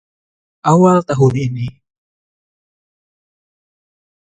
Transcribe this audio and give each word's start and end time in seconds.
awal 0.71 0.97
tahun 1.09 1.35
ini 1.45 1.67